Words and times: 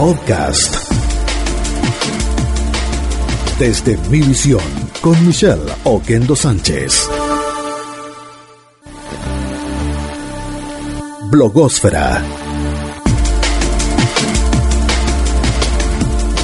Podcast. 0.00 0.94
Desde 3.58 3.98
mi 4.08 4.22
visión 4.22 4.62
con 5.02 5.26
Michelle 5.26 5.60
Oquendo 5.84 6.34
Sánchez. 6.34 7.06
Blogosfera. 11.30 12.22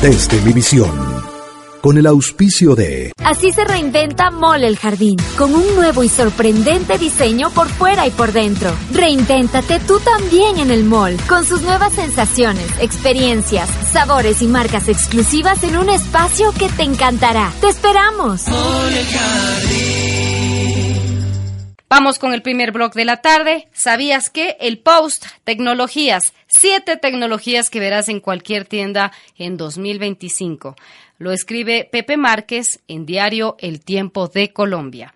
Desde 0.03 0.39
mi 0.43 0.53
visión 0.53 1.06
con 1.87 1.97
el 1.99 2.07
auspicio 2.09 2.75
de... 2.75 3.13
Así 3.25 3.53
se 3.53 3.65
reinventa 3.65 4.33
Mole 4.33 4.67
el 4.67 4.77
Jardín, 4.77 5.17
con 5.39 5.55
un 5.55 5.77
nuevo 5.77 6.03
y 6.03 6.09
sorprendente 6.09 6.99
diseño 6.99 7.49
por 7.51 7.69
fuera 7.69 8.09
y 8.09 8.11
por 8.11 8.33
dentro. 8.33 8.77
Reinvéntate 8.93 9.79
tú 9.79 10.01
también 10.01 10.59
en 10.59 10.73
el 10.73 10.83
mall, 10.83 11.17
con 11.29 11.45
sus 11.45 11.63
nuevas 11.63 11.93
sensaciones, 11.93 12.67
experiencias, 12.81 13.71
sabores 13.93 14.43
y 14.43 14.49
marcas 14.49 14.89
exclusivas 14.89 15.63
en 15.63 15.77
un 15.77 15.89
espacio 15.89 16.51
que 16.59 16.69
te 16.71 16.83
encantará. 16.83 17.53
¡Te 17.61 17.69
esperamos! 17.69 18.49
Mole 18.49 18.99
el 18.99 19.07
Jardín. 19.07 20.07
Vamos 21.89 22.19
con 22.19 22.35
el 22.35 22.43
primer 22.43 22.73
blog 22.73 22.95
de 22.95 23.05
la 23.05 23.23
tarde. 23.23 23.69
¿Sabías 23.73 24.29
que 24.29 24.57
el 24.59 24.79
post 24.79 25.25
tecnologías, 25.45 26.33
siete 26.49 26.97
tecnologías 26.97 27.71
que 27.71 27.79
verás 27.79 28.09
en 28.09 28.19
cualquier 28.19 28.65
tienda 28.65 29.13
en 29.39 29.57
2025? 29.57 30.75
Lo 31.19 31.33
escribe 31.33 31.89
Pepe 31.91 32.17
Márquez 32.17 32.81
en 32.89 33.07
diario 33.07 33.57
El 33.59 33.81
Tiempo 33.81 34.29
de 34.29 34.53
Colombia. 34.53 35.15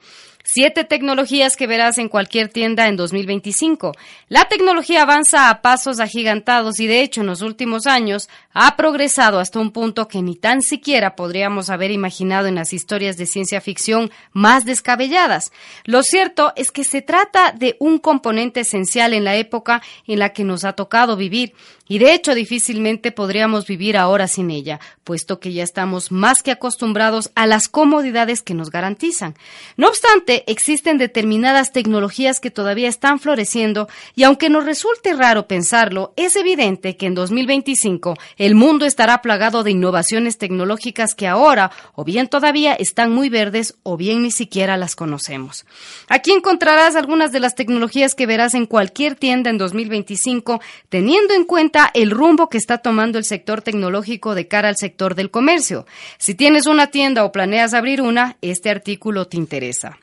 Siete 0.53 0.83
tecnologías 0.83 1.57
que 1.57 1.69
verás 1.69 1.97
en 1.99 2.09
cualquier 2.09 2.49
tienda 2.49 2.89
en 2.89 2.97
2025. 2.97 3.93
La 4.29 4.47
tecnología 4.47 5.03
avanza 5.03 5.49
a 5.49 5.63
pasos 5.63 6.01
agigantados 6.01 6.81
y 6.81 6.89
de 6.89 7.03
hecho 7.03 7.21
en 7.21 7.29
los 7.29 7.41
últimos 7.41 7.87
años 7.87 8.29
ha 8.53 8.75
progresado 8.75 9.39
hasta 9.39 9.61
un 9.61 9.71
punto 9.71 10.09
que 10.09 10.23
ni 10.23 10.35
tan 10.35 10.61
siquiera 10.63 11.15
podríamos 11.15 11.71
haber 11.71 11.93
imaginado 11.93 12.49
en 12.49 12.57
las 12.57 12.73
historias 12.73 13.17
de 13.17 13.27
ciencia 13.27 13.61
ficción 13.61 14.11
más 14.33 14.65
descabelladas. 14.65 15.53
Lo 15.85 16.03
cierto 16.03 16.53
es 16.57 16.73
que 16.73 16.83
se 16.83 17.01
trata 17.01 17.53
de 17.53 17.77
un 17.79 17.99
componente 17.99 18.59
esencial 18.59 19.15
en 19.15 19.23
la 19.23 19.37
época 19.37 19.83
en 20.09 20.19
la 20.19 20.31
que 20.31 20.43
nos 20.43 20.65
ha 20.65 20.73
tocado 20.73 21.17
vivir 21.17 21.55
y 21.91 21.99
de 21.99 22.15
hecho 22.15 22.37
difícilmente 22.37 23.11
podríamos 23.11 23.67
vivir 23.67 23.97
ahora 23.97 24.29
sin 24.29 24.53
ella, 24.53 24.79
puesto 25.03 25.41
que 25.41 25.53
ya 25.53 25.65
estamos 25.65 26.13
más 26.13 26.41
que 26.43 26.53
acostumbrados 26.53 27.33
a 27.35 27.49
las 27.49 27.67
comodidades 27.67 28.43
que 28.43 28.55
nos 28.55 28.71
garantizan. 28.71 29.35
No 29.77 29.89
obstante, 29.89 30.40
existen 30.47 30.99
determinadas 30.99 31.73
tecnologías 31.73 32.41
que 32.41 32.51
todavía 32.51 32.89
están 32.89 33.19
floreciendo 33.19 33.89
y 34.15 34.25
aunque 34.25 34.51
nos 34.51 34.65
resulte 34.65 35.15
raro 35.15 35.47
pensarlo, 35.47 36.13
es 36.17 36.37
evidente 36.37 36.97
que 36.97 37.07
en 37.07 37.15
2025 37.15 38.15
el 38.37 38.55
mundo 38.55 38.87
estará 38.87 39.23
plagado 39.23 39.63
de 39.63 39.71
innovaciones 39.71 40.39
tecnológicas 40.39 41.15
que 41.15 41.27
ahora 41.27 41.71
o 41.95 42.05
bien 42.05 42.29
todavía 42.29 42.75
están 42.75 43.13
muy 43.13 43.29
verdes 43.29 43.77
o 43.83 43.97
bien 43.97 44.23
ni 44.23 44.31
siquiera 44.31 44.77
las 44.77 44.97
conocemos. 44.97 45.65
Aquí 46.09 46.33
encontrarás 46.33 46.97
algunas 46.97 47.33
de 47.33 47.41
las 47.41 47.55
tecnologías 47.55 48.15
que 48.15 48.27
verás 48.27 48.55
en 48.55 48.67
cualquier 48.67 49.15
tienda 49.15 49.51
en 49.51 49.59
2025, 49.59 50.61
teniendo 50.89 51.35
en 51.35 51.45
cuenta 51.45 51.91
el 51.95 52.11
rumbo 52.11 52.49
que 52.49 52.59
está 52.59 52.79
tomando 52.79 53.19
el 53.19 53.25
sector 53.25 53.63
tecnológico 53.63 54.35
de 54.35 54.49
cara 54.49 54.69
al 54.69 54.77
sector 54.77 55.15
del 55.15 55.31
comercio. 55.31 55.87
Si 56.19 56.35
tienes 56.35 56.67
una 56.67 56.89
tienda 56.89 57.25
o 57.25 57.33
planeas 57.33 57.75
abrir 57.75 58.03
una, 58.03 58.37
este 58.41 58.71
artículo 58.71 59.27
te 59.27 59.37
interesa. 59.37 59.99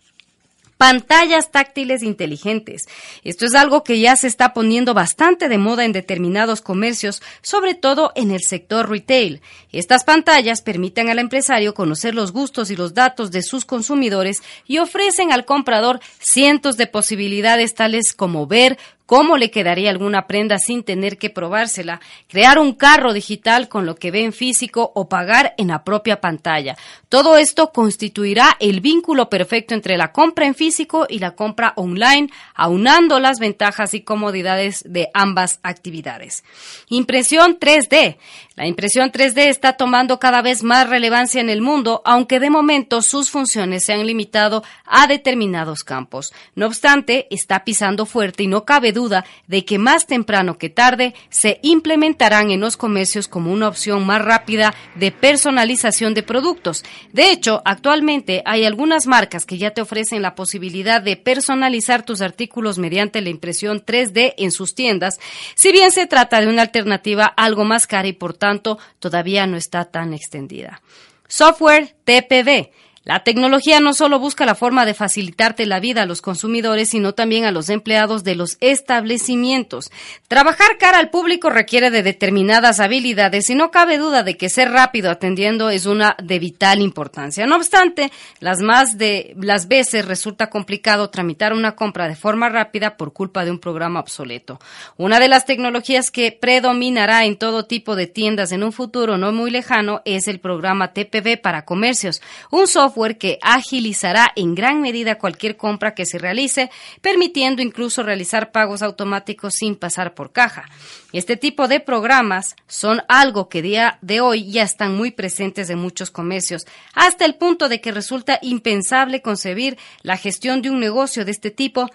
Pantallas 0.78 1.52
táctiles 1.52 2.04
inteligentes. 2.04 2.84
Esto 3.24 3.46
es 3.46 3.56
algo 3.56 3.84
que 3.84 4.00
ya 4.00 4.16
se 4.16 4.28
está 4.28 4.54
poniendo 4.54 4.94
bastante 4.94 5.50
de 5.50 5.58
moda 5.58 5.86
en 5.86 5.92
determinados 5.92 6.62
comercios, 6.62 7.22
sobre 7.42 7.74
todo 7.74 8.12
en 8.16 8.32
el 8.32 8.42
sector 8.42 8.90
retail. 8.90 9.42
Estas 9.72 10.04
pantallas 10.04 10.62
permiten 10.62 11.10
al 11.10 11.20
empresario 11.20 11.74
conocer 11.74 12.14
los 12.14 12.32
gustos 12.32 12.70
y 12.70 12.76
los 12.76 12.94
datos 12.94 13.32
de 13.32 13.42
sus 13.42 13.66
consumidores 13.66 14.44
y 14.68 14.78
ofrecen 14.78 15.32
al 15.32 15.46
comprador 15.46 16.00
cientos 16.20 16.78
de 16.78 16.88
posibilidades 16.88 17.74
tales 17.74 18.14
como 18.14 18.46
ver, 18.46 18.78
cómo 19.08 19.38
le 19.38 19.50
quedaría 19.50 19.90
alguna 19.90 20.28
prenda 20.28 20.60
sin 20.60 20.84
tener 20.84 21.18
que 21.18 21.32
probársela, 21.32 22.00
crear 22.28 22.60
un 22.60 22.74
carro 22.74 23.14
digital 23.14 23.70
con 23.70 23.88
lo 23.88 23.96
que 23.96 24.12
ve 24.12 24.24
en 24.24 24.34
físico 24.34 24.92
o 24.94 25.10
pagar 25.10 25.56
en 25.58 25.70
la 25.70 25.84
propia 25.84 26.22
pantalla. 26.22 26.78
Todo 27.10 27.38
esto 27.38 27.72
constituirá 27.72 28.58
el 28.60 28.82
vínculo 28.82 29.30
perfecto 29.30 29.74
entre 29.74 29.98
la 29.98 30.12
compra 30.12 30.46
en 30.46 30.54
físico 30.54 31.08
y 31.10 31.20
la 31.20 31.32
compra 31.32 31.74
online, 31.78 32.30
aunando 32.54 33.20
las 33.20 33.40
ventajas 33.40 33.94
y 33.94 34.02
comodidades 34.02 34.84
de 34.86 35.10
ambas 35.14 35.60
actividades. 35.64 36.44
Impresión 36.90 37.58
3D. 37.60 38.18
La 38.58 38.66
impresión 38.66 39.12
3D 39.12 39.50
está 39.50 39.74
tomando 39.74 40.18
cada 40.18 40.42
vez 40.42 40.64
más 40.64 40.90
relevancia 40.90 41.40
en 41.40 41.52
el 41.52 41.62
mundo, 41.62 42.02
aunque 42.06 42.40
de 42.40 42.50
momento 42.50 43.04
sus 43.04 43.30
funciones 43.30 43.86
se 43.86 43.94
han 43.94 44.08
limitado 44.08 44.64
a 44.84 45.06
determinados 45.06 45.84
campos. 45.84 46.34
No 46.56 46.66
obstante, 46.66 47.28
está 47.30 47.64
pisando 47.64 48.08
fuerte 48.08 48.42
y 48.42 48.48
no 48.48 48.66
cabe 48.66 48.94
duda 48.94 49.26
de 49.46 49.64
que 49.64 49.78
más 49.78 50.08
temprano 50.08 50.58
que 50.58 50.72
tarde 50.72 51.14
se 51.30 51.60
implementarán 51.62 52.50
en 52.50 52.62
los 52.62 52.78
comercios 52.78 53.28
como 53.28 53.54
una 53.54 53.68
opción 53.68 54.08
más 54.08 54.26
rápida 54.26 54.74
de 54.96 55.12
personalización 55.12 56.16
de 56.16 56.24
productos. 56.24 56.84
De 57.14 57.30
hecho, 57.30 57.62
actualmente 57.64 58.42
hay 58.44 58.66
algunas 58.66 59.06
marcas 59.06 59.46
que 59.46 59.60
ya 59.60 59.70
te 59.70 59.82
ofrecen 59.82 60.24
la 60.24 60.34
posibilidad 60.34 61.00
de 61.00 61.16
personalizar 61.16 62.02
tus 62.02 62.22
artículos 62.22 62.80
mediante 62.80 63.22
la 63.22 63.30
impresión 63.30 63.86
3D 63.86 64.34
en 64.36 64.52
sus 64.52 64.74
tiendas, 64.74 65.20
si 65.54 65.72
bien 65.72 65.92
se 65.92 66.08
trata 66.08 66.42
de 66.42 66.48
una 66.48 66.64
alternativa 66.64 67.26
algo 67.26 67.64
más 67.64 67.86
cara 67.86 68.08
y 68.08 68.14
por 68.14 68.34
tanto 68.48 68.80
todavía 69.00 69.46
no 69.46 69.58
está 69.58 69.84
tan 69.84 70.14
extendida. 70.14 70.82
Software 71.28 71.98
TPV 72.06 72.72
la 73.08 73.24
tecnología 73.24 73.80
no 73.80 73.94
solo 73.94 74.20
busca 74.20 74.46
la 74.46 74.54
forma 74.54 74.86
de 74.86 74.94
facilitarte 74.94 75.66
la 75.66 75.80
vida 75.80 76.02
a 76.02 76.06
los 76.06 76.22
consumidores, 76.22 76.90
sino 76.90 77.14
también 77.14 77.46
a 77.46 77.52
los 77.52 77.70
empleados 77.70 78.26
de 78.26 78.36
los 78.36 78.58
establecimientos. 78.60 79.92
Trabajar 80.28 80.78
cara 80.78 81.00
al 81.00 81.10
público 81.10 81.50
requiere 81.50 81.90
de 81.90 82.04
determinadas 82.04 82.82
habilidades 82.82 83.50
y 83.50 83.56
no 83.56 83.72
cabe 83.72 83.98
duda 83.98 84.24
de 84.24 84.36
que 84.36 84.50
ser 84.50 84.72
rápido 84.72 85.10
atendiendo 85.10 85.70
es 85.70 85.86
una 85.86 86.18
de 86.22 86.38
vital 86.38 86.82
importancia. 86.82 87.48
No 87.48 87.56
obstante, 87.56 88.12
las 88.42 88.60
más 88.60 88.98
de 88.98 89.34
las 89.40 89.70
veces 89.70 90.04
resulta 90.04 90.50
complicado 90.50 91.10
tramitar 91.10 91.54
una 91.54 91.78
compra 91.78 92.10
de 92.10 92.16
forma 92.18 92.50
rápida 92.50 92.98
por 92.98 93.14
culpa 93.14 93.46
de 93.46 93.52
un 93.52 93.60
programa 93.60 94.02
obsoleto. 94.02 94.60
Una 94.98 95.22
de 95.22 95.30
las 95.30 95.46
tecnologías 95.46 96.12
que 96.12 96.34
predominará 96.34 97.24
en 97.24 97.38
todo 97.38 97.68
tipo 97.68 97.96
de 97.96 98.08
tiendas 98.08 98.52
en 98.52 98.64
un 98.64 98.74
futuro 98.74 99.18
no 99.18 99.32
muy 99.32 99.50
lejano 99.50 100.02
es 100.04 100.28
el 100.28 100.42
programa 100.42 100.92
TPV 100.92 101.42
para 101.42 101.64
comercios, 101.64 102.22
un 102.52 102.68
software 102.68 102.97
que 103.18 103.38
agilizará 103.42 104.32
en 104.36 104.56
gran 104.56 104.82
medida 104.82 105.20
cualquier 105.20 105.56
compra 105.56 105.94
que 105.94 106.06
se 106.06 106.18
realice, 106.18 106.72
permitiendo 107.02 107.62
incluso 107.62 108.02
realizar 108.02 108.52
pagos 108.52 108.82
automáticos 108.82 109.54
sin 109.54 109.76
pasar 109.76 110.16
por 110.16 110.32
caja. 110.32 110.66
Este 111.14 111.38
tipo 111.38 111.68
de 111.68 111.80
programas 111.80 112.56
son 112.68 113.02
algo 113.08 113.50
que 113.50 113.62
día 113.62 114.00
de 114.02 114.20
hoy 114.20 114.52
ya 114.52 114.64
están 114.64 114.96
muy 114.96 115.12
presentes 115.12 115.70
en 115.70 115.80
muchos 115.80 116.10
comercios, 116.10 116.66
hasta 116.94 117.26
el 117.26 117.36
punto 117.36 117.70
de 117.70 117.80
que 117.82 117.92
resulta 117.92 118.40
impensable 118.42 119.22
concebir 119.22 119.78
la 120.02 120.18
gestión 120.18 120.62
de 120.62 120.70
un 120.70 120.80
negocio 120.80 121.24
de 121.24 121.32
este 121.32 121.52
tipo 121.52 121.90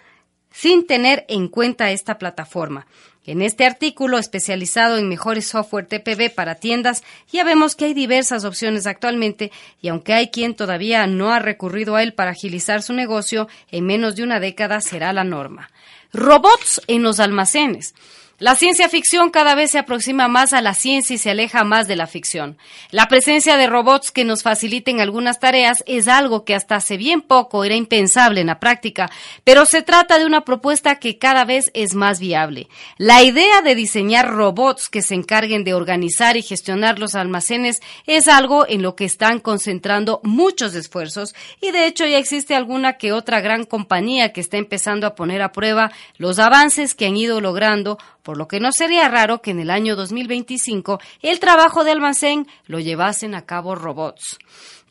sin 0.52 0.86
tener 0.86 1.24
en 1.28 1.48
cuenta 1.48 1.90
esta 1.90 2.18
plataforma. 2.18 2.86
En 3.24 3.40
este 3.40 3.64
artículo 3.64 4.18
especializado 4.18 4.98
en 4.98 5.08
mejores 5.08 5.46
software 5.46 5.86
TPV 5.86 6.34
para 6.34 6.56
tiendas, 6.56 7.04
ya 7.32 7.44
vemos 7.44 7.76
que 7.76 7.84
hay 7.84 7.94
diversas 7.94 8.44
opciones 8.44 8.86
actualmente 8.88 9.52
y 9.80 9.88
aunque 9.88 10.12
hay 10.12 10.28
quien 10.30 10.54
todavía 10.54 11.06
no 11.06 11.32
ha 11.32 11.38
recurrido 11.38 11.94
a 11.94 12.02
él 12.02 12.14
para 12.14 12.32
agilizar 12.32 12.82
su 12.82 12.92
negocio, 12.94 13.48
en 13.70 13.86
menos 13.86 14.16
de 14.16 14.24
una 14.24 14.40
década 14.40 14.80
será 14.80 15.12
la 15.12 15.22
norma. 15.22 15.70
Robots 16.12 16.82
en 16.88 17.04
los 17.04 17.20
almacenes. 17.20 17.94
La 18.42 18.56
ciencia 18.56 18.88
ficción 18.88 19.30
cada 19.30 19.54
vez 19.54 19.70
se 19.70 19.78
aproxima 19.78 20.26
más 20.26 20.52
a 20.52 20.60
la 20.62 20.74
ciencia 20.74 21.14
y 21.14 21.18
se 21.18 21.30
aleja 21.30 21.62
más 21.62 21.86
de 21.86 21.94
la 21.94 22.08
ficción. 22.08 22.58
La 22.90 23.06
presencia 23.06 23.56
de 23.56 23.68
robots 23.68 24.10
que 24.10 24.24
nos 24.24 24.42
faciliten 24.42 25.00
algunas 25.00 25.38
tareas 25.38 25.84
es 25.86 26.08
algo 26.08 26.44
que 26.44 26.56
hasta 26.56 26.74
hace 26.74 26.96
bien 26.96 27.20
poco 27.22 27.62
era 27.62 27.76
impensable 27.76 28.40
en 28.40 28.48
la 28.48 28.58
práctica, 28.58 29.08
pero 29.44 29.64
se 29.64 29.82
trata 29.82 30.18
de 30.18 30.26
una 30.26 30.44
propuesta 30.44 30.96
que 30.96 31.18
cada 31.18 31.44
vez 31.44 31.70
es 31.72 31.94
más 31.94 32.18
viable. 32.18 32.66
La 32.98 33.22
idea 33.22 33.62
de 33.62 33.76
diseñar 33.76 34.28
robots 34.28 34.88
que 34.88 35.02
se 35.02 35.14
encarguen 35.14 35.62
de 35.62 35.74
organizar 35.74 36.36
y 36.36 36.42
gestionar 36.42 36.98
los 36.98 37.14
almacenes 37.14 37.80
es 38.08 38.26
algo 38.26 38.66
en 38.66 38.82
lo 38.82 38.96
que 38.96 39.04
están 39.04 39.38
concentrando 39.38 40.20
muchos 40.24 40.74
esfuerzos 40.74 41.36
y 41.60 41.70
de 41.70 41.86
hecho 41.86 42.06
ya 42.06 42.18
existe 42.18 42.56
alguna 42.56 42.94
que 42.94 43.12
otra 43.12 43.40
gran 43.40 43.62
compañía 43.62 44.32
que 44.32 44.40
está 44.40 44.56
empezando 44.56 45.06
a 45.06 45.14
poner 45.14 45.42
a 45.42 45.52
prueba 45.52 45.92
los 46.16 46.40
avances 46.40 46.96
que 46.96 47.06
han 47.06 47.16
ido 47.16 47.40
logrando 47.40 47.98
lo 48.34 48.48
que 48.48 48.60
no 48.60 48.72
sería 48.72 49.08
raro 49.08 49.42
que 49.42 49.50
en 49.50 49.60
el 49.60 49.70
año 49.70 49.96
2025 49.96 51.00
el 51.22 51.40
trabajo 51.40 51.84
de 51.84 51.92
almacén 51.92 52.46
lo 52.66 52.80
llevasen 52.80 53.34
a 53.34 53.46
cabo 53.46 53.74
robots. 53.74 54.38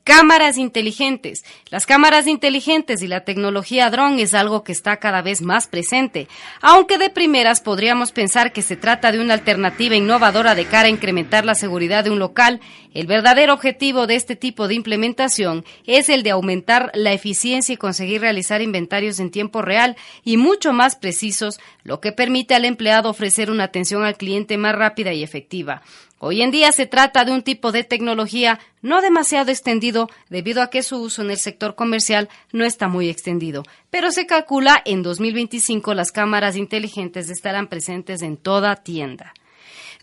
Cámaras 0.03 0.57
inteligentes. 0.57 1.43
Las 1.69 1.85
cámaras 1.85 2.25
inteligentes 2.25 3.03
y 3.03 3.07
la 3.07 3.23
tecnología 3.23 3.87
drone 3.91 4.23
es 4.23 4.33
algo 4.33 4.63
que 4.63 4.71
está 4.71 4.97
cada 4.97 5.21
vez 5.21 5.43
más 5.43 5.67
presente, 5.67 6.27
aunque 6.59 6.97
de 6.97 7.11
primeras 7.11 7.61
podríamos 7.61 8.11
pensar 8.11 8.51
que 8.51 8.63
se 8.63 8.75
trata 8.75 9.11
de 9.11 9.19
una 9.19 9.35
alternativa 9.35 9.95
innovadora 9.95 10.55
de 10.55 10.65
cara 10.65 10.87
a 10.87 10.91
incrementar 10.91 11.45
la 11.45 11.53
seguridad 11.53 12.03
de 12.03 12.09
un 12.09 12.17
local. 12.17 12.61
El 12.93 13.07
verdadero 13.07 13.53
objetivo 13.53 14.05
de 14.05 14.15
este 14.15 14.35
tipo 14.35 14.67
de 14.67 14.75
implementación 14.75 15.63
es 15.85 16.09
el 16.09 16.23
de 16.23 16.31
aumentar 16.31 16.91
la 16.93 17.13
eficiencia 17.13 17.71
y 17.71 17.77
conseguir 17.77 18.19
realizar 18.19 18.61
inventarios 18.61 19.21
en 19.21 19.31
tiempo 19.31 19.61
real 19.61 19.95
y 20.25 20.35
mucho 20.35 20.73
más 20.73 20.97
precisos, 20.97 21.61
lo 21.83 22.01
que 22.01 22.11
permite 22.11 22.53
al 22.53 22.65
empleado 22.65 23.09
ofrecer 23.09 23.49
una 23.49 23.63
atención 23.63 24.03
al 24.03 24.17
cliente 24.17 24.57
más 24.57 24.75
rápida 24.75 25.13
y 25.13 25.23
efectiva. 25.23 25.81
Hoy 26.19 26.41
en 26.41 26.51
día 26.51 26.73
se 26.73 26.85
trata 26.85 27.23
de 27.23 27.31
un 27.31 27.43
tipo 27.43 27.71
de 27.71 27.85
tecnología 27.85 28.59
no 28.81 29.01
demasiado 29.01 29.51
extendido 29.51 30.09
debido 30.29 30.61
a 30.61 30.69
que 30.69 30.83
su 30.83 31.01
uso 31.01 31.21
en 31.21 31.31
el 31.31 31.37
sector 31.37 31.75
comercial 31.75 32.27
no 32.51 32.65
está 32.65 32.89
muy 32.89 33.09
extendido, 33.09 33.63
pero 33.89 34.11
se 34.11 34.27
calcula 34.27 34.81
en 34.85 35.01
2025 35.01 35.93
las 35.93 36.11
cámaras 36.11 36.57
inteligentes 36.57 37.29
estarán 37.29 37.67
presentes 37.67 38.21
en 38.21 38.35
toda 38.35 38.75
tienda. 38.75 39.33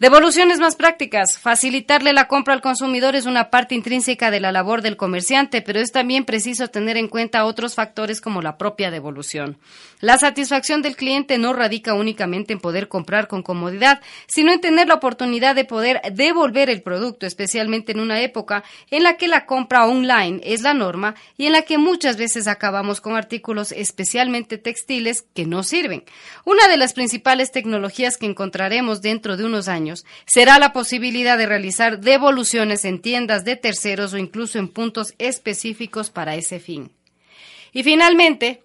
Devoluciones 0.01 0.61
más 0.61 0.77
prácticas. 0.77 1.41
Facilitarle 1.41 2.13
la 2.13 2.29
compra 2.29 2.55
al 2.55 2.61
consumidor 2.61 3.17
es 3.17 3.27
una 3.27 3.51
parte 3.51 3.75
intrínseca 3.75 4.31
de 4.31 4.39
la 4.39 4.53
labor 4.53 4.81
del 4.81 4.97
comerciante, 4.97 5.61
pero 5.61 5.81
es 5.81 5.91
también 5.91 6.25
preciso 6.25 6.69
tener 6.69 6.97
en 6.97 7.09
cuenta 7.09 7.45
otros 7.45 7.75
factores 7.75 8.21
como 8.21 8.41
la 8.41 8.57
propia 8.59 8.93
devolución. 8.93 9.59
La 9.99 10.17
satisfacción 10.17 10.83
del 10.83 10.95
cliente 10.95 11.37
no 11.37 11.53
radica 11.53 11.95
únicamente 11.95 12.53
en 12.53 12.61
poder 12.61 12.87
comprar 12.87 13.27
con 13.27 13.43
comodidad, 13.43 14.01
sino 14.29 14.53
en 14.53 14.61
tener 14.61 14.87
la 14.87 14.95
oportunidad 14.95 15.57
de 15.57 15.65
poder 15.65 16.01
devolver 16.13 16.71
el 16.71 16.83
producto, 16.83 17.27
especialmente 17.27 17.91
en 17.91 17.99
una 17.99 18.21
época 18.21 18.63
en 18.93 19.03
la 19.03 19.17
que 19.17 19.27
la 19.27 19.47
compra 19.47 19.85
online 19.89 20.41
es 20.45 20.63
la 20.63 20.75
norma 20.75 21.17
y 21.37 21.47
en 21.47 21.53
la 21.53 21.63
que 21.63 21.77
muchas 21.77 22.17
veces 22.17 22.47
acabamos 22.47 23.01
con 23.01 23.17
artículos 23.17 23.73
especialmente 23.73 24.59
textiles 24.59 25.25
que 25.35 25.45
no 25.45 25.65
sirven. 25.65 26.05
Una 26.45 26.69
de 26.69 26.77
las 26.77 26.93
principales 26.93 27.51
tecnologías 27.51 28.17
que 28.17 28.27
encontraremos 28.27 29.03
dentro 29.03 29.37
de 29.37 29.45
unos 29.45 29.67
años 29.67 29.88
será 30.27 30.59
la 30.59 30.73
posibilidad 30.73 31.39
de 31.39 31.47
realizar 31.47 32.01
devoluciones 32.01 32.85
en 32.85 33.01
tiendas 33.01 33.45
de 33.45 33.57
terceros 33.57 34.13
o 34.13 34.19
incluso 34.19 34.59
en 34.59 34.69
puntos 34.69 35.15
específicos 35.19 36.11
para 36.11 36.35
ese 36.35 36.61
fin. 36.61 36.93
Y 37.73 37.83
finalmente, 37.83 38.63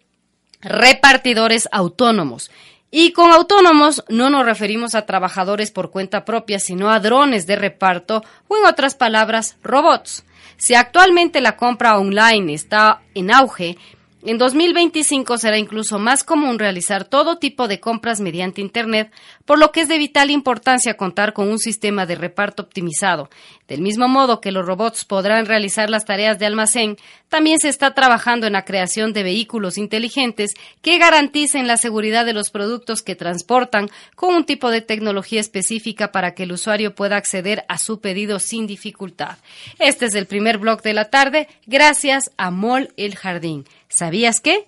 repartidores 0.62 1.68
autónomos. 1.72 2.52
Y 2.90 3.12
con 3.12 3.32
autónomos 3.32 4.04
no 4.08 4.30
nos 4.30 4.46
referimos 4.46 4.94
a 4.94 5.06
trabajadores 5.06 5.72
por 5.72 5.90
cuenta 5.90 6.26
propia, 6.26 6.60
sino 6.60 6.92
a 6.92 7.00
drones 7.00 7.48
de 7.48 7.56
reparto 7.56 8.24
o 8.48 8.58
en 8.58 8.66
otras 8.66 8.94
palabras, 8.94 9.58
robots. 9.64 10.24
Si 10.58 10.76
actualmente 10.76 11.42
la 11.42 11.58
compra 11.58 11.98
online 11.98 12.54
está 12.54 13.02
en 13.16 13.32
auge, 13.32 13.78
en 14.26 14.38
2025 14.38 15.38
será 15.38 15.58
incluso 15.58 16.00
más 16.00 16.24
común 16.24 16.58
realizar 16.58 17.04
todo 17.04 17.40
tipo 17.40 17.68
de 17.68 17.82
compras 17.82 18.22
mediante 18.22 18.62
Internet, 18.62 19.12
por 19.44 19.60
lo 19.60 19.72
que 19.72 19.82
es 19.82 19.90
de 19.90 19.98
vital 19.98 20.32
importancia 20.32 20.96
contar 20.96 21.34
con 21.34 21.50
un 21.50 21.60
sistema 21.60 22.06
de 22.06 22.16
reparto 22.16 22.64
optimizado. 22.64 23.30
Del 23.68 23.82
mismo 23.82 24.08
modo 24.08 24.40
que 24.40 24.52
los 24.52 24.66
robots 24.66 25.04
podrán 25.04 25.46
realizar 25.46 25.90
las 25.90 26.06
tareas 26.06 26.40
de 26.40 26.46
almacén, 26.46 26.98
también 27.28 27.60
se 27.60 27.70
está 27.70 27.94
trabajando 27.94 28.48
en 28.48 28.54
la 28.54 28.66
creación 28.66 29.12
de 29.12 29.24
vehículos 29.24 29.78
inteligentes 29.78 30.54
que 30.82 30.98
garanticen 30.98 31.68
la 31.68 31.78
seguridad 31.78 32.26
de 32.26 32.34
los 32.34 32.50
productos 32.50 33.02
que 33.02 33.16
transportan 33.16 33.90
con 34.16 34.36
un 34.36 34.46
tipo 34.46 34.70
de 34.70 34.82
tecnología 34.82 35.42
específica 35.42 36.12
para 36.12 36.34
que 36.34 36.44
el 36.44 36.52
usuario 36.52 36.96
pueda 36.96 37.18
acceder 37.18 37.66
a 37.68 37.78
su 37.78 38.00
pedido 38.00 38.40
sin 38.40 38.68
dificultad. 38.68 39.38
Este 39.80 40.06
es 40.06 40.16
el 40.16 40.28
primer 40.28 40.60
blog 40.60 40.82
de 40.82 40.94
la 40.94 41.10
tarde, 41.10 41.48
gracias 41.66 42.32
a 42.38 42.52
Mall 42.52 42.94
El 42.96 43.16
Jardín. 43.16 43.66
¿Sabías 43.94 44.40
qué? 44.40 44.66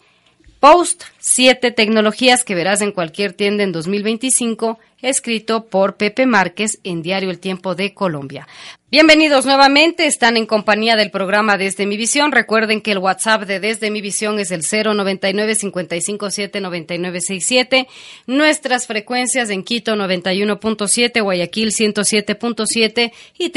Post, 0.59 1.01
siete 1.17 1.71
tecnologías 1.71 2.43
que 2.43 2.53
verás 2.53 2.81
en 2.81 2.91
cualquier 2.91 3.33
tienda 3.33 3.63
en 3.63 3.71
2025, 3.71 4.77
escrito 5.01 5.65
por 5.65 5.97
Pepe 5.97 6.25
Márquez 6.25 6.79
en 6.83 7.01
Diario 7.01 7.29
El 7.29 7.39
Tiempo 7.39 7.75
de 7.75 7.93
Colombia. 7.93 8.47
Bienvenidos 8.91 9.45
nuevamente, 9.45 10.05
están 10.05 10.37
en 10.37 10.45
compañía 10.45 10.95
del 10.95 11.11
programa 11.11 11.57
Desde 11.57 11.85
Mi 11.85 11.97
Visión. 11.97 12.31
Recuerden 12.31 12.79
que 12.79 12.91
el 12.91 12.99
WhatsApp 12.99 13.41
de 13.43 13.59
Desde 13.59 13.91
Mi 13.91 13.99
Visión 13.99 14.39
es 14.39 14.51
el 14.51 14.61
099 14.61 15.55
557 15.55 16.61
9967. 16.61 17.87
Nuestras 18.25 18.87
frecuencias 18.87 19.49
en 19.49 19.63
Quito 19.63 19.95
91.7, 19.95 21.21
Guayaquil 21.21 21.71
107.7 21.71 23.11
y 23.37 23.51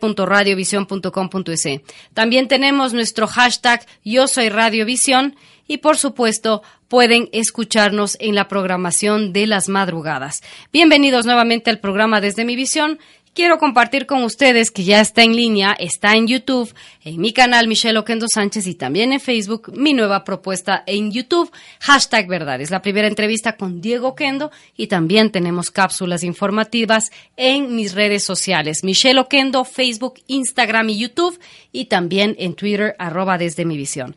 www.radiovision.com.es. 0.00 1.68
También 2.14 2.48
tenemos 2.48 2.94
nuestro 2.94 3.26
hashtag 3.26 3.84
Yo 4.02 4.26
Soy 4.26 4.48
Radiovisión 4.48 5.36
y 5.66 5.78
por 5.78 5.96
supuesto 5.96 6.62
pueden 6.88 7.28
escucharnos 7.32 8.16
en 8.20 8.34
la 8.34 8.48
programación 8.48 9.32
de 9.32 9.46
las 9.46 9.68
madrugadas. 9.68 10.42
Bienvenidos 10.72 11.26
nuevamente 11.26 11.70
al 11.70 11.80
programa 11.80 12.20
Desde 12.20 12.44
Mi 12.44 12.56
Visión 12.56 12.98
quiero 13.34 13.58
compartir 13.58 14.06
con 14.06 14.22
ustedes 14.22 14.70
que 14.70 14.84
ya 14.84 15.00
está 15.00 15.22
en 15.22 15.36
línea, 15.36 15.76
está 15.78 16.14
en 16.14 16.26
YouTube, 16.26 16.72
en 17.04 17.20
mi 17.20 17.32
canal 17.32 17.68
Michelle 17.68 17.98
Oquendo 17.98 18.26
Sánchez 18.32 18.66
y 18.66 18.74
también 18.74 19.12
en 19.12 19.20
Facebook, 19.20 19.72
mi 19.76 19.92
nueva 19.92 20.24
propuesta 20.24 20.82
en 20.86 21.10
YouTube, 21.10 21.50
hashtag 21.80 22.28
verdad. 22.28 22.60
Es 22.60 22.70
la 22.70 22.80
primera 22.80 23.08
entrevista 23.08 23.56
con 23.56 23.80
Diego 23.80 24.08
Oquendo 24.08 24.50
y 24.76 24.86
también 24.86 25.30
tenemos 25.30 25.70
cápsulas 25.70 26.22
informativas 26.22 27.10
en 27.36 27.74
mis 27.74 27.94
redes 27.94 28.24
sociales, 28.24 28.84
Michelle 28.84 29.20
Oquendo, 29.20 29.64
Facebook, 29.64 30.14
Instagram 30.28 30.88
y 30.90 30.98
YouTube 30.98 31.38
y 31.72 31.86
también 31.86 32.36
en 32.38 32.54
Twitter, 32.54 32.94
arroba 32.98 33.36
desde 33.36 33.64
mi 33.64 33.76
visión. 33.76 34.16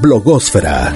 Blogosfera 0.00 0.94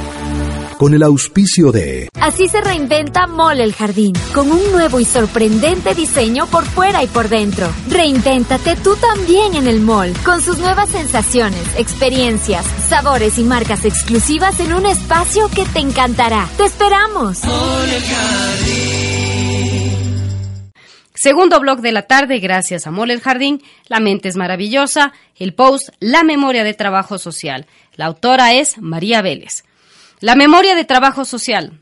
con 0.79 0.93
el 0.93 1.03
auspicio 1.03 1.71
de... 1.71 2.09
Así 2.21 2.49
se 2.49 2.61
reinventa 2.61 3.27
Mole 3.27 3.63
el 3.63 3.75
Jardín, 3.75 4.13
con 4.35 4.51
un 4.51 4.73
nuevo 4.73 4.99
y 4.99 5.05
sorprendente 5.05 5.95
diseño 5.95 6.47
por 6.47 6.65
fuera 6.65 7.03
y 7.03 7.07
por 7.07 7.29
dentro. 7.29 7.69
Reinvéntate 7.89 8.77
tú 8.77 8.97
también 8.97 9.55
en 9.55 9.69
el 9.69 9.81
mall, 9.81 10.13
con 10.25 10.41
sus 10.41 10.59
nuevas 10.59 10.89
sensaciones, 10.91 11.63
experiencias, 11.79 12.67
sabores 12.89 13.39
y 13.39 13.45
marcas 13.45 13.85
exclusivas 13.85 14.59
en 14.61 14.73
un 14.73 14.85
espacio 14.87 15.49
que 15.49 15.65
te 15.67 15.79
encantará. 15.79 16.49
¡Te 16.57 16.65
esperamos! 16.65 17.41
Segundo 21.25 21.59
blog 21.59 21.81
de 21.81 21.93
la 21.93 22.03
tarde, 22.03 22.39
gracias 22.39 22.87
a 22.87 22.91
Mole 22.91 23.15
el 23.15 23.23
Jardín, 23.23 23.63
La 23.87 23.99
mente 23.99 24.29
es 24.29 24.37
maravillosa, 24.37 25.15
el 25.37 25.55
post 25.55 25.89
La 25.99 26.23
memoria 26.23 26.65
de 26.65 26.75
trabajo 26.75 27.17
social. 27.17 27.67
La 27.95 28.07
autora 28.07 28.55
es 28.55 28.79
María 28.79 29.23
Vélez. 29.23 29.65
La 30.21 30.35
memoria 30.35 30.75
de 30.75 30.85
trabajo 30.85 31.25
social. 31.25 31.81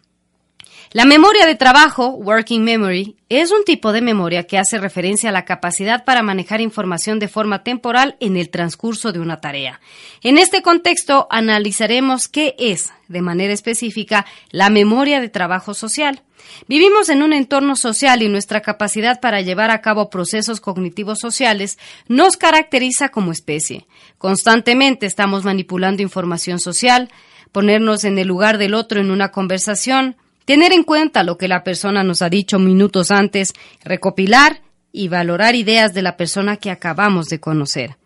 La 0.92 1.06
memoria 1.06 1.46
de 1.46 1.54
trabajo, 1.54 2.08
working 2.08 2.64
memory, 2.64 3.16
es 3.30 3.50
un 3.50 3.64
tipo 3.64 3.92
de 3.92 4.02
memoria 4.02 4.46
que 4.46 4.58
hace 4.58 4.76
referencia 4.76 5.30
a 5.30 5.32
la 5.32 5.46
capacidad 5.46 6.04
para 6.04 6.22
manejar 6.22 6.60
información 6.60 7.18
de 7.18 7.28
forma 7.28 7.62
temporal 7.62 8.16
en 8.20 8.36
el 8.36 8.50
transcurso 8.50 9.10
de 9.10 9.18
una 9.18 9.40
tarea. 9.40 9.80
En 10.22 10.36
este 10.36 10.60
contexto, 10.60 11.28
analizaremos 11.30 12.28
qué 12.28 12.54
es, 12.58 12.92
de 13.08 13.22
manera 13.22 13.54
específica, 13.54 14.26
la 14.50 14.68
memoria 14.68 15.22
de 15.22 15.30
trabajo 15.30 15.72
social. 15.72 16.20
Vivimos 16.68 17.08
en 17.08 17.22
un 17.22 17.32
entorno 17.32 17.76
social 17.76 18.22
y 18.22 18.28
nuestra 18.28 18.60
capacidad 18.60 19.20
para 19.20 19.40
llevar 19.40 19.70
a 19.70 19.80
cabo 19.80 20.10
procesos 20.10 20.60
cognitivos 20.60 21.18
sociales 21.18 21.78
nos 22.08 22.36
caracteriza 22.36 23.08
como 23.08 23.32
especie. 23.32 23.86
Constantemente 24.18 25.06
estamos 25.06 25.44
manipulando 25.44 26.02
información 26.02 26.58
social, 26.58 27.08
ponernos 27.50 28.04
en 28.04 28.18
el 28.18 28.28
lugar 28.28 28.58
del 28.58 28.74
otro 28.74 29.00
en 29.00 29.10
una 29.10 29.30
conversación, 29.30 30.16
tener 30.44 30.72
en 30.72 30.84
cuenta 30.84 31.22
lo 31.22 31.38
que 31.38 31.48
la 31.48 31.64
persona 31.64 32.02
nos 32.02 32.22
ha 32.22 32.28
dicho 32.28 32.58
minutos 32.58 33.10
antes, 33.10 33.52
recopilar 33.84 34.62
y 34.92 35.08
valorar 35.08 35.54
ideas 35.54 35.94
de 35.94 36.02
la 36.02 36.16
persona 36.16 36.56
que 36.56 36.70
acabamos 36.70 37.26
de 37.26 37.40
conocer. 37.40 37.96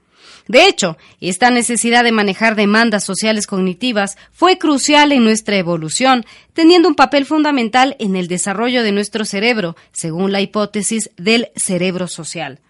De 0.48 0.66
hecho, 0.68 0.96
esta 1.20 1.50
necesidad 1.50 2.04
de 2.04 2.12
manejar 2.12 2.54
demandas 2.54 3.02
sociales 3.02 3.46
cognitivas 3.46 4.16
fue 4.30 4.58
crucial 4.58 5.10
en 5.10 5.24
nuestra 5.24 5.56
evolución, 5.56 6.24
teniendo 6.52 6.88
un 6.88 6.94
papel 6.94 7.26
fundamental 7.26 7.96
en 7.98 8.14
el 8.14 8.28
desarrollo 8.28 8.84
de 8.84 8.92
nuestro 8.92 9.24
cerebro, 9.24 9.76
según 9.92 10.30
la 10.30 10.40
hipótesis 10.40 11.10
del 11.16 11.48
cerebro 11.56 12.06
social. 12.06 12.60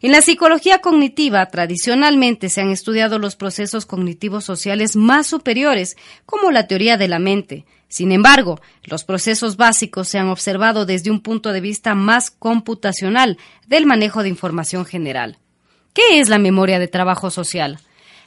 En 0.00 0.12
la 0.12 0.22
psicología 0.22 0.80
cognitiva, 0.80 1.44
tradicionalmente 1.46 2.48
se 2.48 2.62
han 2.62 2.70
estudiado 2.70 3.18
los 3.18 3.36
procesos 3.36 3.84
cognitivos 3.84 4.44
sociales 4.44 4.96
más 4.96 5.26
superiores, 5.26 5.96
como 6.24 6.50
la 6.50 6.66
teoría 6.66 6.96
de 6.96 7.08
la 7.08 7.18
mente. 7.18 7.66
Sin 7.88 8.12
embargo, 8.12 8.60
los 8.84 9.04
procesos 9.04 9.56
básicos 9.56 10.08
se 10.08 10.18
han 10.18 10.28
observado 10.28 10.86
desde 10.86 11.10
un 11.10 11.20
punto 11.20 11.52
de 11.52 11.60
vista 11.60 11.94
más 11.94 12.30
computacional 12.30 13.38
del 13.66 13.84
manejo 13.86 14.22
de 14.22 14.28
información 14.30 14.86
general. 14.86 15.38
¿Qué 15.92 16.20
es 16.20 16.28
la 16.28 16.38
memoria 16.38 16.78
de 16.78 16.88
trabajo 16.88 17.30
social? 17.30 17.78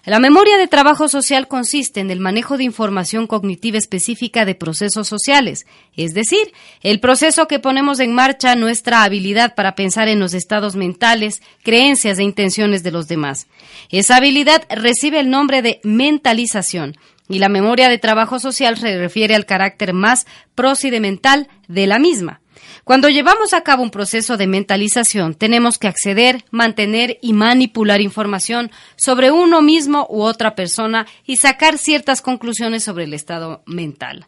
La 0.03 0.20
memoria 0.20 0.58
de 0.58 0.68
trabajo 0.68 1.08
social 1.08 1.48
consiste 1.48 2.00
en 2.00 2.10
el 2.10 2.20
manejo 2.20 2.58
de 2.58 2.63
información 2.63 3.27
cognitiva 3.27 3.77
específica 3.77 4.46
de 4.46 4.56
procesos 4.56 5.08
sociales, 5.08 5.68
es 5.96 6.15
decir, 6.15 6.53
el 6.82 7.00
proceso 7.00 7.48
que 7.48 7.60
ponemos 7.60 8.00
en 8.00 8.15
marcha 8.15 8.56
nuestra 8.56 9.03
habilidad 9.03 9.53
para 9.53 9.75
pensar 9.75 10.08
en 10.08 10.20
los 10.20 10.34
estados 10.34 10.75
mentales, 10.75 11.44
creencias 11.62 12.18
e 12.18 12.24
intenciones 12.24 12.82
de 12.82 12.89
los 12.89 13.08
demás. 13.08 13.46
Esa 13.91 14.15
habilidad 14.15 14.63
recibe 14.72 15.20
el 15.20 15.30
nombre 15.30 15.62
de 15.62 15.80
mentalización 15.84 16.98
y 17.30 17.38
la 17.38 17.50
memoria 17.50 17.88
de 17.88 18.00
trabajo 18.00 18.39
social 18.39 18.77
se 18.80 18.98
refiere 18.98 19.36
al 19.36 19.46
carácter 19.46 19.94
más 19.94 20.25
procedimental 20.56 21.48
de 21.68 21.86
la 21.86 22.00
misma. 22.00 22.40
Cuando 22.84 23.10
llevamos 23.10 23.53
a 23.53 23.62
cabo 23.62 23.84
un 23.84 23.91
proceso 23.91 24.38
de 24.38 24.48
mentalización, 24.48 25.36
tenemos 25.36 25.77
que 25.77 25.88
acceder, 25.88 26.44
mantener 26.51 27.20
y 27.22 27.34
manipular 27.34 28.01
información 28.01 28.72
sobre 28.96 29.32
uno 29.32 29.62
mismo 29.62 30.08
u 30.10 30.22
otra 30.22 30.56
persona 30.56 31.06
y 31.25 31.38
sacar 31.38 31.77
ciertas 31.77 32.22
conclusiones 32.22 32.84
sobre 32.84 33.06
el 33.06 33.13
estado 33.13 33.63
mental. 33.65 34.25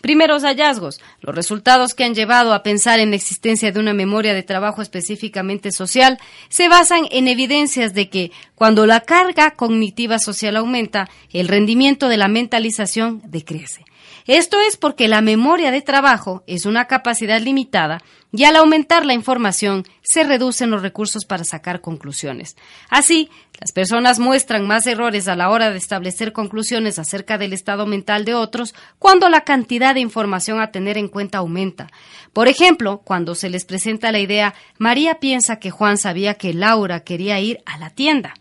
Primeros 0.00 0.44
hallazgos. 0.44 0.98
Los 1.20 1.34
resultados 1.34 1.92
que 1.92 2.04
han 2.04 2.14
llevado 2.14 2.54
a 2.54 2.62
pensar 2.62 3.00
en 3.00 3.10
la 3.10 3.16
existencia 3.16 3.70
de 3.70 3.80
una 3.80 3.92
memoria 3.92 4.32
de 4.32 4.42
trabajo 4.42 4.80
específicamente 4.80 5.72
social 5.72 6.18
se 6.48 6.68
basan 6.68 7.06
en 7.10 7.28
evidencias 7.28 7.92
de 7.92 8.08
que 8.08 8.32
cuando 8.54 8.86
la 8.86 9.00
carga 9.00 9.50
cognitiva 9.52 10.18
social 10.18 10.56
aumenta, 10.56 11.10
el 11.32 11.48
rendimiento 11.48 12.08
de 12.08 12.16
la 12.16 12.28
mentalización 12.28 13.20
decrece. 13.26 13.84
Esto 14.26 14.58
es 14.60 14.76
porque 14.76 15.08
la 15.08 15.20
memoria 15.20 15.70
de 15.70 15.82
trabajo 15.82 16.44
es 16.46 16.66
una 16.66 16.86
capacidad 16.86 17.40
limitada 17.40 18.02
y 18.32 18.44
al 18.44 18.56
aumentar 18.56 19.04
la 19.04 19.14
información 19.14 19.84
se 20.02 20.24
reducen 20.24 20.70
los 20.70 20.82
recursos 20.82 21.24
para 21.24 21.44
sacar 21.44 21.80
conclusiones. 21.80 22.56
Así, 22.88 23.28
las 23.60 23.72
personas 23.72 24.18
muestran 24.18 24.66
más 24.66 24.86
errores 24.86 25.26
a 25.26 25.36
la 25.36 25.50
hora 25.50 25.70
de 25.70 25.78
establecer 25.78 26.32
conclusiones 26.32 26.98
acerca 26.98 27.38
del 27.38 27.52
estado 27.52 27.86
mental 27.86 28.24
de 28.24 28.34
otros 28.34 28.74
cuando 28.98 29.28
la 29.28 29.42
cantidad 29.42 29.94
de 29.94 30.00
información 30.00 30.60
a 30.60 30.70
tener 30.70 30.96
en 30.96 31.08
cuenta 31.08 31.38
aumenta. 31.38 31.88
Por 32.32 32.48
ejemplo, 32.48 33.02
cuando 33.04 33.34
se 33.34 33.50
les 33.50 33.64
presenta 33.64 34.12
la 34.12 34.20
idea, 34.20 34.54
María 34.78 35.18
piensa 35.18 35.58
que 35.58 35.70
Juan 35.70 35.98
sabía 35.98 36.34
que 36.34 36.54
Laura 36.54 37.00
quería 37.00 37.40
ir 37.40 37.58
a 37.66 37.78
la 37.78 37.90
tienda. 37.90 38.34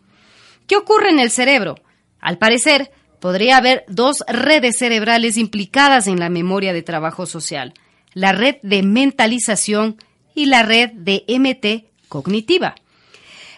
¿Qué 0.67 0.75
ocurre 0.75 1.09
en 1.09 1.19
el 1.19 1.31
cerebro? 1.31 1.75
Al 2.21 2.37
parecer, 2.37 2.91
podría 3.19 3.57
haber 3.57 3.85
dos 3.87 4.23
redes 4.27 4.77
cerebrales 4.77 5.37
implicadas 5.37 6.07
en 6.07 6.19
la 6.19 6.29
memoria 6.29 6.73
de 6.73 6.81
trabajo 6.81 7.25
social, 7.25 7.73
la 8.13 8.31
red 8.31 8.55
de 8.63 8.83
mentalización 8.83 9.97
y 10.35 10.45
la 10.45 10.63
red 10.63 10.91
de 10.93 11.23
MT 11.27 12.07
cognitiva. 12.07 12.75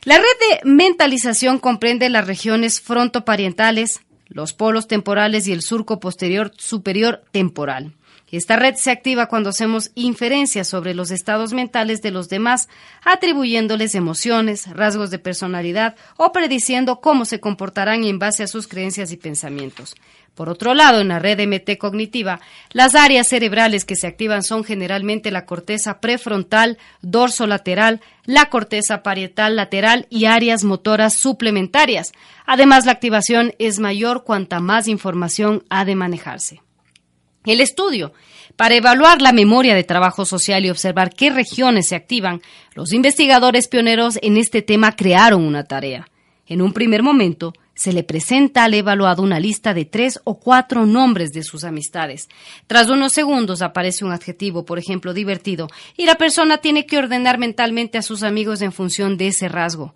La 0.03 0.17
red 0.17 0.23
de 0.23 0.69
mentalización 0.69 1.59
comprende 1.59 2.09
las 2.09 2.25
regiones 2.25 2.81
frontoparientales, 2.81 4.01
los 4.27 4.53
polos 4.53 4.87
temporales 4.87 5.47
y 5.47 5.51
el 5.51 5.61
surco 5.61 5.99
posterior 5.99 6.51
superior 6.57 7.23
temporal. 7.31 7.93
Esta 8.31 8.55
red 8.55 8.75
se 8.75 8.91
activa 8.91 9.27
cuando 9.27 9.49
hacemos 9.49 9.91
inferencias 9.93 10.67
sobre 10.69 10.93
los 10.93 11.11
estados 11.11 11.51
mentales 11.51 12.01
de 12.01 12.11
los 12.11 12.29
demás, 12.29 12.69
atribuyéndoles 13.03 13.93
emociones, 13.93 14.69
rasgos 14.69 15.11
de 15.11 15.19
personalidad 15.19 15.95
o 16.15 16.31
prediciendo 16.31 17.01
cómo 17.01 17.25
se 17.25 17.41
comportarán 17.41 18.05
en 18.05 18.19
base 18.19 18.43
a 18.43 18.47
sus 18.47 18.69
creencias 18.69 19.11
y 19.11 19.17
pensamientos. 19.17 19.95
Por 20.33 20.47
otro 20.47 20.73
lado, 20.73 21.01
en 21.01 21.09
la 21.09 21.19
red 21.19 21.45
MT 21.45 21.77
cognitiva, 21.77 22.39
las 22.71 22.95
áreas 22.95 23.27
cerebrales 23.27 23.83
que 23.83 23.97
se 23.97 24.07
activan 24.07 24.43
son 24.43 24.63
generalmente 24.63 25.29
la 25.29 25.45
corteza 25.45 25.99
prefrontal, 25.99 26.77
dorso 27.01 27.47
lateral, 27.47 27.99
la 28.23 28.45
corteza 28.45 29.03
parietal 29.03 29.57
lateral 29.57 30.07
y 30.09 30.25
áreas 30.25 30.63
motoras 30.63 31.15
suplementarias. 31.15 32.13
Además, 32.45 32.85
la 32.85 32.93
activación 32.93 33.53
es 33.59 33.79
mayor 33.79 34.23
cuanta 34.23 34.61
más 34.61 34.87
información 34.87 35.65
ha 35.69 35.83
de 35.83 35.95
manejarse. 35.95 36.61
El 37.45 37.59
estudio. 37.59 38.13
Para 38.55 38.75
evaluar 38.75 39.21
la 39.21 39.31
memoria 39.31 39.73
de 39.73 39.83
trabajo 39.83 40.25
social 40.25 40.65
y 40.65 40.69
observar 40.69 41.13
qué 41.15 41.29
regiones 41.29 41.87
se 41.87 41.95
activan, 41.95 42.41
los 42.75 42.93
investigadores 42.93 43.67
pioneros 43.67 44.19
en 44.21 44.37
este 44.37 44.61
tema 44.61 44.95
crearon 44.95 45.43
una 45.43 45.63
tarea. 45.63 46.07
En 46.45 46.61
un 46.61 46.73
primer 46.73 47.01
momento, 47.01 47.53
se 47.73 47.93
le 47.93 48.03
presenta 48.03 48.63
al 48.63 48.75
evaluado 48.75 49.23
una 49.23 49.39
lista 49.39 49.73
de 49.73 49.85
tres 49.85 50.19
o 50.23 50.37
cuatro 50.37 50.85
nombres 50.85 51.31
de 51.31 51.43
sus 51.43 51.63
amistades. 51.63 52.29
Tras 52.67 52.89
unos 52.89 53.13
segundos 53.13 53.63
aparece 53.63 54.05
un 54.05 54.11
adjetivo, 54.11 54.65
por 54.65 54.77
ejemplo, 54.77 55.13
divertido, 55.13 55.67
y 55.97 56.05
la 56.05 56.15
persona 56.15 56.59
tiene 56.59 56.85
que 56.85 56.99
ordenar 56.99 57.39
mentalmente 57.39 57.97
a 57.97 58.03
sus 58.03 58.21
amigos 58.21 58.61
en 58.61 58.71
función 58.71 59.17
de 59.17 59.27
ese 59.27 59.47
rasgo. 59.47 59.95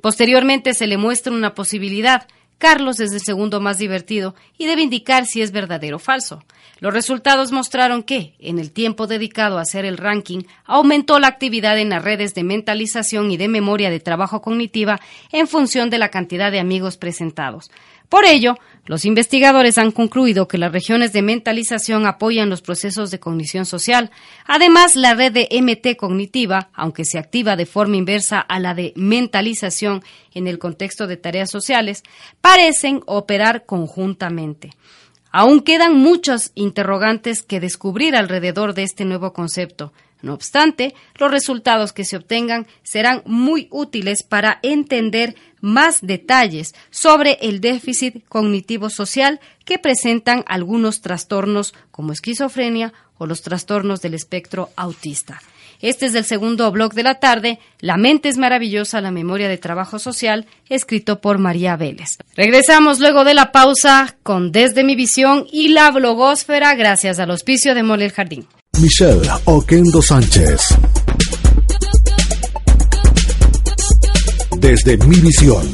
Posteriormente 0.00 0.72
se 0.72 0.86
le 0.86 0.96
muestra 0.96 1.32
una 1.32 1.54
posibilidad, 1.54 2.26
Carlos 2.58 3.00
es 3.00 3.12
el 3.12 3.20
segundo 3.20 3.60
más 3.60 3.78
divertido 3.78 4.34
y 4.56 4.66
debe 4.66 4.82
indicar 4.82 5.26
si 5.26 5.42
es 5.42 5.52
verdadero 5.52 5.96
o 5.96 6.00
falso. 6.00 6.42
Los 6.78 6.92
resultados 6.92 7.52
mostraron 7.52 8.02
que, 8.02 8.34
en 8.38 8.58
el 8.58 8.70
tiempo 8.70 9.06
dedicado 9.06 9.58
a 9.58 9.62
hacer 9.62 9.84
el 9.84 9.96
ranking, 9.96 10.42
aumentó 10.64 11.18
la 11.18 11.28
actividad 11.28 11.78
en 11.78 11.88
las 11.88 12.04
redes 12.04 12.34
de 12.34 12.44
mentalización 12.44 13.30
y 13.30 13.36
de 13.36 13.48
memoria 13.48 13.88
de 13.90 14.00
trabajo 14.00 14.42
cognitiva 14.42 15.00
en 15.32 15.48
función 15.48 15.88
de 15.88 15.98
la 15.98 16.10
cantidad 16.10 16.52
de 16.52 16.60
amigos 16.60 16.96
presentados. 16.96 17.70
Por 18.08 18.24
ello, 18.24 18.56
los 18.86 19.04
investigadores 19.04 19.78
han 19.78 19.90
concluido 19.90 20.46
que 20.46 20.58
las 20.58 20.70
regiones 20.70 21.12
de 21.12 21.22
mentalización 21.22 22.06
apoyan 22.06 22.48
los 22.48 22.62
procesos 22.62 23.10
de 23.10 23.18
cognición 23.18 23.66
social. 23.66 24.12
Además, 24.44 24.94
la 24.94 25.14
red 25.14 25.32
de 25.32 25.48
MT 25.50 25.96
cognitiva, 25.96 26.70
aunque 26.72 27.04
se 27.04 27.18
activa 27.18 27.56
de 27.56 27.66
forma 27.66 27.96
inversa 27.96 28.38
a 28.38 28.60
la 28.60 28.74
de 28.74 28.92
mentalización 28.94 30.04
en 30.34 30.46
el 30.46 30.60
contexto 30.60 31.08
de 31.08 31.16
tareas 31.16 31.50
sociales, 31.50 32.04
parecen 32.40 33.02
operar 33.06 33.66
conjuntamente. 33.66 34.70
Aún 35.32 35.60
quedan 35.60 35.96
muchos 35.96 36.52
interrogantes 36.54 37.42
que 37.42 37.60
descubrir 37.60 38.14
alrededor 38.14 38.72
de 38.72 38.84
este 38.84 39.04
nuevo 39.04 39.32
concepto. 39.32 39.92
No 40.22 40.34
obstante, 40.34 40.94
los 41.18 41.30
resultados 41.30 41.92
que 41.92 42.04
se 42.04 42.16
obtengan 42.16 42.66
serán 42.82 43.22
muy 43.26 43.68
útiles 43.70 44.22
para 44.22 44.58
entender 44.62 45.36
más 45.60 46.00
detalles 46.00 46.74
sobre 46.90 47.38
el 47.42 47.60
déficit 47.60 48.24
cognitivo 48.28 48.90
social 48.90 49.40
que 49.64 49.78
presentan 49.78 50.44
algunos 50.46 51.00
trastornos 51.00 51.74
como 51.90 52.12
esquizofrenia 52.12 52.92
o 53.18 53.26
los 53.26 53.42
trastornos 53.42 54.00
del 54.00 54.14
espectro 54.14 54.70
autista. 54.76 55.40
Este 55.82 56.06
es 56.06 56.14
el 56.14 56.24
segundo 56.24 56.70
blog 56.70 56.94
de 56.94 57.02
la 57.02 57.16
tarde, 57.16 57.58
La 57.80 57.96
mente 57.96 58.28
es 58.28 58.38
maravillosa, 58.38 59.00
la 59.00 59.10
memoria 59.10 59.48
de 59.48 59.58
trabajo 59.58 59.98
social, 59.98 60.46
escrito 60.68 61.20
por 61.20 61.38
María 61.38 61.76
Vélez. 61.76 62.16
Regresamos 62.34 62.98
luego 62.98 63.24
de 63.24 63.34
la 63.34 63.52
pausa 63.52 64.16
con 64.22 64.52
Desde 64.52 64.84
mi 64.84 64.96
visión 64.96 65.46
y 65.52 65.68
la 65.68 65.90
blogósfera 65.90 66.74
gracias 66.74 67.18
al 67.18 67.30
auspicio 67.30 67.74
de 67.74 67.82
Mole 67.82 68.08
Jardín. 68.10 68.46
Michelle 68.80 69.22
Oquendo 69.46 70.02
Sánchez. 70.02 70.60
Desde 74.58 74.98
mi 74.98 75.16
visión. 75.20 75.66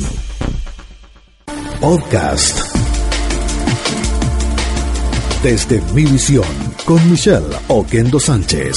Podcast. 1.80 2.59
Desde 5.42 5.80
mi 5.94 6.04
visión 6.04 6.44
con 6.85 7.11
Michelle 7.11 7.56
Oquendo 7.68 8.21
Sánchez. 8.21 8.76